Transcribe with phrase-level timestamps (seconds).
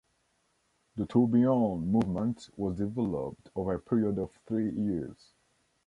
[0.95, 5.29] The Tourbillon movement was developed over a period of three years.